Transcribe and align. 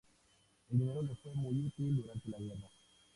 El 0.71 0.79
dinero 0.79 1.03
le 1.03 1.13
fue 1.17 1.31
muy 1.35 1.63
útil 1.67 1.97
durante 1.97 2.27
la 2.31 2.39
guerra. 2.39 2.71